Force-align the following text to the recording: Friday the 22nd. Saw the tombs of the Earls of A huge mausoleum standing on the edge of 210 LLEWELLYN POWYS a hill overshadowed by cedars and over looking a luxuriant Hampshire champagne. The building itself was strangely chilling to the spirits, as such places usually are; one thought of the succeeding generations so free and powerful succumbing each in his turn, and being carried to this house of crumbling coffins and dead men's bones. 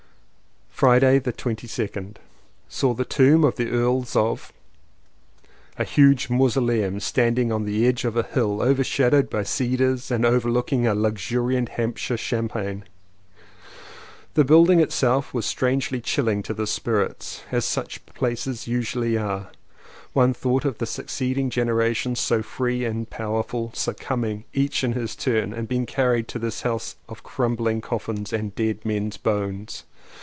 Friday 0.71 1.19
the 1.19 1.31
22nd. 1.31 2.15
Saw 2.67 2.95
the 2.95 3.05
tombs 3.05 3.45
of 3.45 3.55
the 3.55 3.69
Earls 3.69 4.15
of 4.15 4.51
A 5.77 5.83
huge 5.83 6.27
mausoleum 6.27 6.99
standing 6.99 7.51
on 7.51 7.65
the 7.65 7.85
edge 7.85 8.03
of 8.03 8.15
210 8.15 8.23
LLEWELLYN 8.41 8.47
POWYS 8.47 8.57
a 8.57 8.59
hill 8.63 8.67
overshadowed 8.67 9.29
by 9.29 9.43
cedars 9.43 10.09
and 10.09 10.25
over 10.25 10.49
looking 10.49 10.87
a 10.87 10.95
luxuriant 10.95 11.69
Hampshire 11.77 12.17
champagne. 12.17 12.83
The 14.33 14.43
building 14.43 14.79
itself 14.79 15.35
was 15.35 15.45
strangely 15.45 16.01
chilling 16.01 16.41
to 16.41 16.53
the 16.55 16.65
spirits, 16.65 17.43
as 17.51 17.63
such 17.63 18.03
places 18.07 18.67
usually 18.67 19.17
are; 19.19 19.51
one 20.13 20.33
thought 20.33 20.65
of 20.65 20.79
the 20.79 20.87
succeeding 20.87 21.51
generations 21.51 22.19
so 22.19 22.41
free 22.41 22.85
and 22.85 23.07
powerful 23.07 23.69
succumbing 23.75 24.45
each 24.51 24.83
in 24.83 24.93
his 24.93 25.15
turn, 25.15 25.53
and 25.53 25.67
being 25.67 25.85
carried 25.85 26.27
to 26.29 26.39
this 26.39 26.63
house 26.63 26.95
of 27.07 27.21
crumbling 27.21 27.81
coffins 27.81 28.33
and 28.33 28.55
dead 28.55 28.83
men's 28.83 29.17
bones. 29.17 29.83